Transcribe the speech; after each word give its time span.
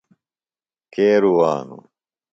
کے 0.93 1.07
روانوۡ؟ 1.23 1.83